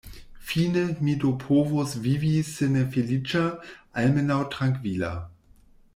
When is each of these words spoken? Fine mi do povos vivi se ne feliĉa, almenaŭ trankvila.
Fine 0.39 0.97
mi 1.05 1.13
do 1.23 1.33
povos 1.43 1.93
vivi 2.07 2.33
se 2.49 2.71
ne 2.77 2.83
feliĉa, 2.97 3.45
almenaŭ 4.05 4.43
trankvila. 4.57 5.13